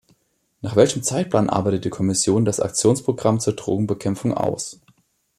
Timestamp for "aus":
4.33-4.81